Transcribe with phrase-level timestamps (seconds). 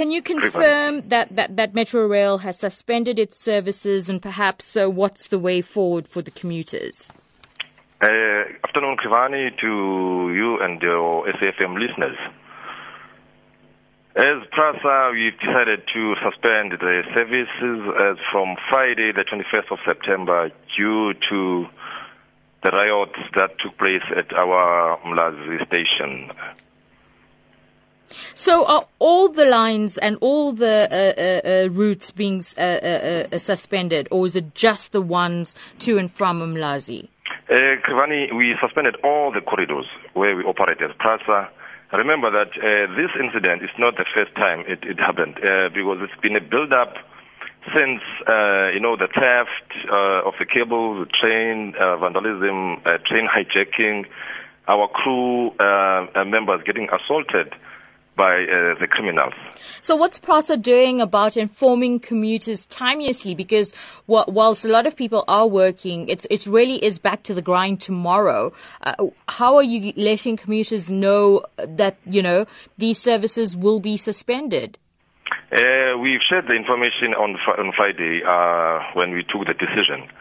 [0.00, 5.28] Can you confirm that, that, that Metrorail has suspended its services and perhaps uh, what's
[5.28, 7.12] the way forward for the commuters?
[8.00, 8.08] Uh,
[8.64, 12.16] afternoon, Krivani, to you and your SAFM listeners.
[14.16, 20.50] As PRASA, we've decided to suspend the services as from Friday, the 21st of September,
[20.78, 21.66] due to
[22.62, 26.30] the riots that took place at our Mlazi station.
[28.34, 33.26] So are all the lines and all the uh, uh, uh, routes being uh, uh,
[33.32, 37.08] uh, suspended, or is it just the ones to and from Umlazi?
[37.48, 41.48] Uh, Krivani, we suspended all the corridors where we operate as PRASA.
[41.92, 42.52] Remember that
[42.96, 45.34] this incident is not the first time it, it happened
[45.74, 46.94] because it's been a build-up
[47.74, 48.00] since
[48.72, 54.06] you know the theft of the cables, the train vandalism, train hijacking,
[54.68, 55.50] our crew
[56.24, 57.54] members getting assaulted
[58.20, 59.32] by uh, the criminals.
[59.80, 63.34] So, what's PRASA doing about informing commuters timeously?
[63.34, 63.72] Because
[64.06, 67.80] whilst a lot of people are working, it's it really is back to the grind
[67.80, 68.52] tomorrow.
[68.82, 72.44] Uh, how are you letting commuters know that you know
[72.76, 74.76] these services will be suspended?
[75.50, 80.12] Uh, we've shared the information on on Friday uh, when we took the decision.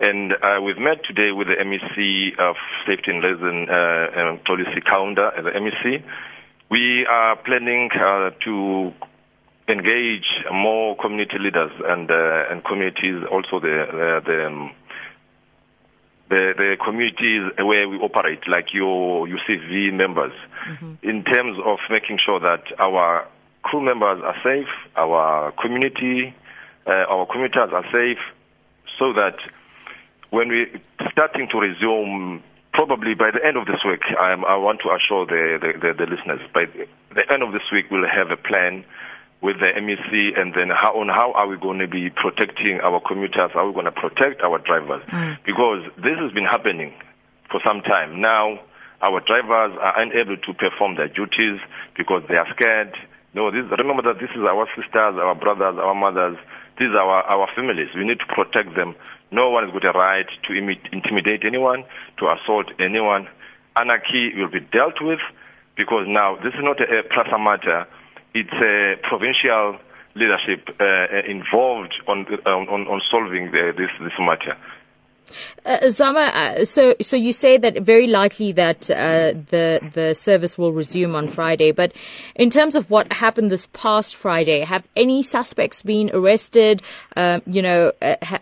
[0.00, 2.54] And uh, we've met today with the MEC of
[2.86, 6.04] Safety and Liaison uh, Mxolisi Kaunda, the MEC,
[6.70, 8.92] we are planning uh, to
[9.68, 14.70] engage more community leaders and uh, and communities, also the the the, um,
[16.28, 20.32] the, the communities where we operate, like your UCV members,
[20.68, 20.94] mm-hmm.
[21.02, 23.26] in terms of making sure that our
[23.62, 26.34] crew members are safe, our community,
[26.86, 28.18] uh, our commuters are safe,
[28.98, 29.36] so that
[30.30, 30.66] when we
[31.12, 35.26] starting to resume probably by the end of this week, I'm, i want to assure
[35.26, 36.66] the, the, the, the, listeners, by
[37.14, 38.84] the end of this week, we'll have a plan
[39.40, 43.00] with the MEC and then how, on how are we going to be protecting our
[43.00, 45.02] commuters, how are we going to protect our drivers.
[45.08, 45.38] Mm.
[45.46, 46.92] Because this has been happening
[47.50, 48.20] for some time.
[48.20, 48.58] Now,
[49.00, 51.60] our drivers are unable to perform their duties
[51.96, 52.94] because they are scared.
[53.34, 56.38] No, this, remember that this is our sisters, our brothers, our mothers.
[56.78, 57.88] These are our, our families.
[57.94, 58.94] We need to protect them
[59.30, 60.52] no one has got a right to
[60.92, 61.84] intimidate anyone,
[62.18, 63.28] to assault anyone.
[63.76, 65.20] Anarchy will be dealt with
[65.76, 67.86] because now this is not a, a PRASA matter.
[68.34, 69.78] It's a provincial
[70.14, 74.56] leadership uh, involved on, on, on solving the, this, this matter.
[75.64, 80.56] Uh, Zama, uh, so so you say that very likely that uh, the the service
[80.56, 81.92] will resume on Friday, but
[82.34, 86.82] in terms of what happened this past Friday, have any suspects been arrested?
[87.16, 88.40] Um, you know, uh, ha,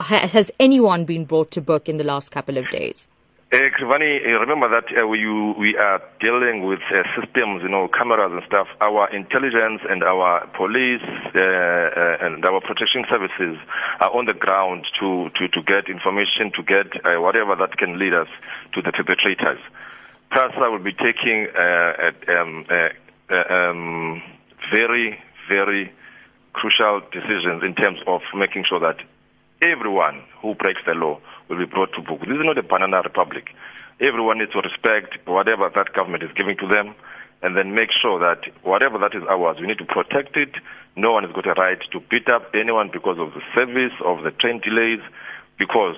[0.00, 3.08] has anyone been brought to book in the last couple of days?
[3.52, 5.22] Uh, Krivani, uh, remember that uh, we,
[5.54, 8.66] we are dealing with uh, systems, you know, cameras and stuff.
[8.80, 13.56] Our intelligence and our police and our protection services
[14.00, 16.90] are on the ground to, to, to get information, to get
[17.22, 18.26] whatever that can lead us
[18.74, 19.60] to the perpetrators.
[20.30, 21.46] PRASA will be taking
[22.26, 22.66] um,
[23.30, 24.22] um,
[24.72, 25.92] very, very
[26.52, 28.96] crucial decisions in terms of making sure that
[29.62, 32.20] everyone who breaks the law will be brought to book.
[32.20, 33.54] This is not a banana republic.
[34.00, 36.94] Everyone needs to respect whatever that government is giving to them
[37.42, 40.50] and then make sure that whatever that is ours, we need to protect it.
[40.96, 44.24] No one has got a right to beat up anyone because of the service, of
[44.24, 45.00] the train delays,
[45.58, 45.96] because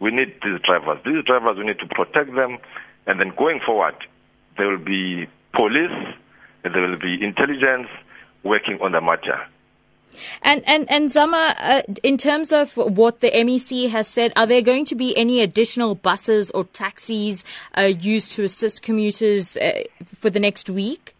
[0.00, 0.98] we need these drivers.
[1.04, 2.58] These drivers, we need to protect them.
[3.06, 3.94] And then going forward,
[4.56, 6.16] there will be police,
[6.62, 7.88] there will be intelligence
[8.42, 9.46] working on the matter.
[10.42, 14.62] And and and Zama, uh, in terms of what the MEC has said, are there
[14.62, 17.44] going to be any additional buses or taxis
[17.78, 21.14] uh, used to assist commuters uh, for the next week?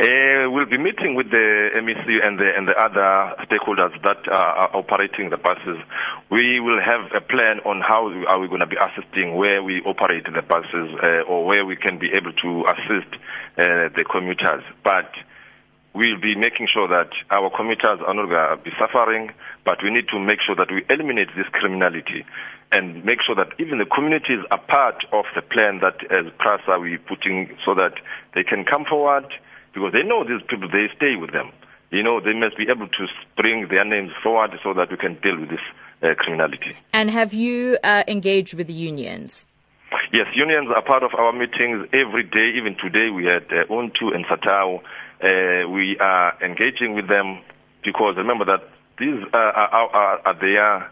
[0.00, 4.76] Uh, we'll be meeting with the MEC and the and the other stakeholders that are
[4.76, 5.78] operating the buses.
[6.30, 9.80] We will have a plan on how are we going to be assisting where we
[9.82, 13.14] operate the buses uh, or where we can be able to assist
[13.56, 14.64] uh, the commuters.
[14.82, 15.10] But
[15.94, 19.30] we'll be making sure that our commuters are not going to be suffering,
[19.64, 22.26] but we need to make sure that we eliminate this criminality
[22.72, 26.80] and make sure that even the communities are part of the plan that as PRASA
[26.80, 27.94] we're putting so that
[28.34, 29.26] they can come forward
[29.72, 31.52] because they know these people, they stay with them.
[31.90, 35.14] You know, they must be able to bring their names forward so that we can
[35.22, 35.60] deal with this
[36.02, 36.74] uh, criminality.
[36.92, 39.46] And have you uh, engaged with the unions?
[40.12, 42.58] Yes, unions are part of our meetings every day.
[42.58, 44.82] Even today, we had uh, UNTU and SATAWU
[45.24, 47.40] uh, we are engaging with them
[47.82, 48.62] because remember that
[48.98, 50.90] these are, are, are their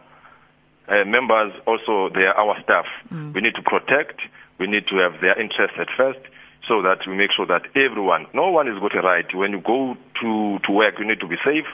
[0.89, 2.87] uh, members, also they are our staff.
[3.13, 3.35] Mm.
[3.35, 4.21] We need to protect,
[4.59, 6.21] we need to have their interests at first.
[6.69, 9.27] so that we make sure that everyone, no one is got a right.
[9.35, 11.67] When you go to, to work, you need to be safe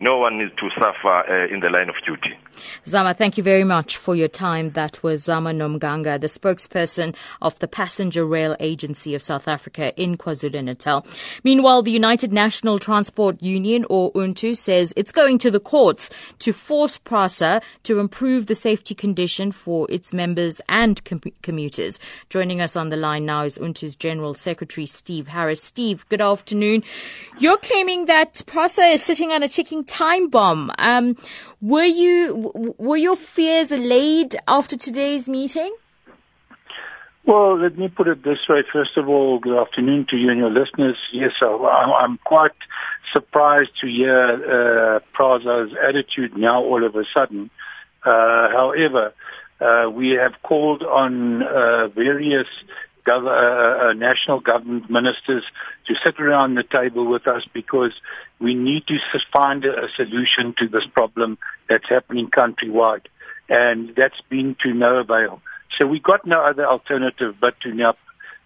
[0.00, 2.38] no one needs to suffer uh, in the line of duty.
[2.86, 4.70] Zama, thank you very much for your time.
[4.70, 10.16] That was Zama Nomnganga, the spokesperson of the Passenger Rail Agency of South Africa in
[10.16, 11.06] KwaZulu-Natal.
[11.44, 16.10] Meanwhile, the United National Transport Union, or UNTU, says it's going to the courts
[16.40, 21.98] to force PRASA to improve the safety condition for its members and com- commuters.
[22.30, 25.62] Joining us on the line now is UNTU's General Secretary, Steve Harris.
[25.62, 26.82] Steve, good afternoon.
[27.38, 30.70] You're claiming that PRASA is sitting on a ticking time bomb.
[30.78, 31.16] Um,
[31.60, 35.74] were you were your fears allayed after today's meeting?
[37.26, 38.62] Well, let me put it this way.
[38.72, 40.96] First of all, good afternoon to you and your listeners.
[41.12, 42.52] Yes, I'm quite
[43.12, 47.50] surprised to hear uh, PRASA's attitude now all of a sudden.
[48.02, 49.12] Uh, however,
[49.60, 52.46] uh, we have called on uh, various
[53.08, 55.44] gov- uh, uh, national government ministers
[55.86, 57.92] to sit around the table with us because
[58.38, 58.96] we need to
[59.32, 61.38] find a solution to this problem
[61.68, 63.06] that's happening countrywide.
[63.48, 65.40] And that's been to no avail.
[65.78, 67.94] So we got no other alternative but to now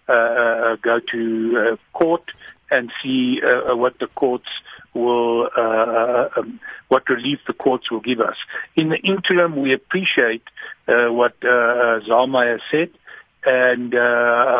[0.07, 2.23] uh, uh, go to uh, court
[2.69, 4.49] and see uh, uh what the courts
[4.93, 8.35] will, uh, uh, um, what relief the courts will give us.
[8.75, 10.43] In the interim, we appreciate
[10.87, 12.89] uh, what uh, Zama has said,
[13.45, 13.99] and uh,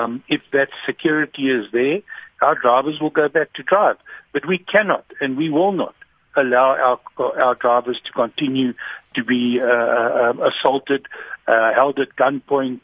[0.04, 2.00] um, if that security is there,
[2.42, 3.98] our drivers will go back to drive.
[4.34, 5.96] But we cannot and we will not
[6.36, 8.74] allow our, our drivers to continue
[9.16, 11.06] to be uh, uh, assaulted,
[11.48, 12.82] uh, held at gunpoint,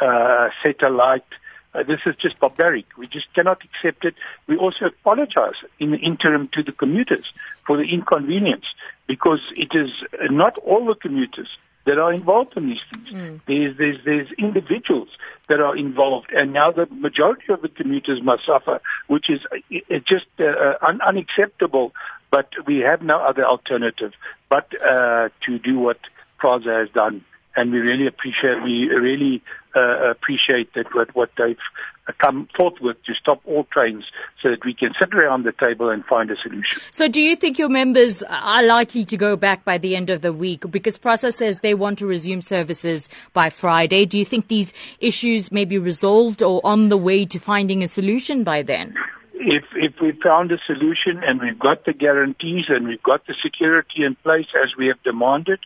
[0.00, 1.24] uh, satellite.
[1.74, 2.84] Uh, this is just barbaric.
[2.96, 4.14] We just cannot accept it.
[4.46, 7.32] We also apologize in the interim to the commuters
[7.66, 8.66] for the inconvenience
[9.06, 9.90] because it is
[10.30, 11.48] not all the commuters
[11.84, 13.08] that are involved in these things.
[13.08, 13.40] Mm.
[13.46, 15.08] There's, there's, there's individuals
[15.48, 19.98] that are involved, and now the majority of the commuters must suffer, which is uh,
[20.06, 21.92] just uh, uh, un- unacceptable.
[22.30, 24.12] But we have no other alternative
[24.48, 25.98] but uh, to do what
[26.38, 27.24] PRASA has done
[27.56, 29.42] and we really appreciate we really
[29.74, 31.56] uh, appreciate that what, what they've
[32.18, 34.04] come forth with to stop all trains
[34.42, 36.80] so that we can sit around the table and find a solution.
[36.90, 40.20] So, do you think your members are likely to go back by the end of
[40.20, 40.70] the week?
[40.70, 44.04] Because PRASA says they want to resume services by Friday.
[44.04, 47.88] Do you think these issues may be resolved or on the way to finding a
[47.88, 48.94] solution by then?
[49.44, 53.34] If if we found a solution and we've got the guarantees and we've got the
[53.42, 55.58] security in place as we have demanded,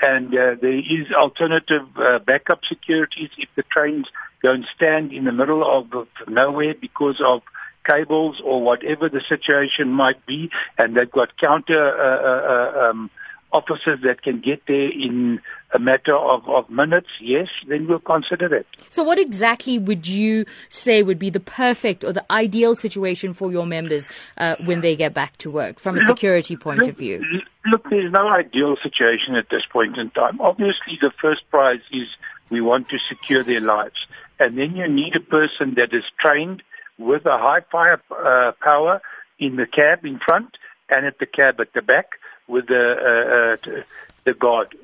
[0.00, 4.06] and uh, there is alternative uh, backup securities if the trains
[4.42, 7.42] don't stand in the middle of, nowhere because of
[7.86, 13.10] cables or whatever the situation might be, and they've got counter uh, uh, uh um,
[13.52, 15.40] officers that can get there in
[15.74, 18.66] a matter of, of minutes, yes, then we'll consider it.
[18.88, 23.52] So, what exactly would you say would be the perfect or the ideal situation for
[23.52, 26.96] your members uh, when they get back to work from a security point look, of
[26.96, 27.24] view?
[27.66, 30.40] Look, there's no ideal situation at this point in time.
[30.40, 32.08] Obviously, the first prize is
[32.50, 34.06] we want to secure their lives.
[34.38, 36.62] And then you need a person that is trained
[36.98, 39.00] with a high fire uh, power
[39.38, 40.56] in the cab in front
[40.90, 42.10] and at the cab at the back
[42.50, 43.82] with the uh, uh,
[44.24, 44.74] the guard,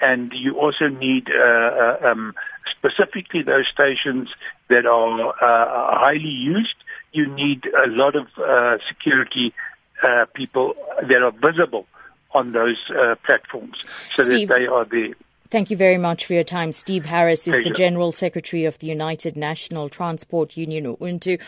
[0.00, 2.34] and you also need uh, uh, um,
[2.70, 4.28] specifically those stations
[4.68, 6.74] that are uh, highly used.
[7.12, 9.54] You need a lot of uh, security
[10.02, 11.86] uh, people that are visible
[12.34, 13.76] on those uh, platforms
[14.16, 14.48] so Steve.
[14.48, 15.14] that they are there.
[15.48, 16.72] Thank you very much for your time.
[16.72, 17.64] Steve Harris is Pleasure.
[17.64, 21.38] the General Secretary of the United National Transport Union, UNTU.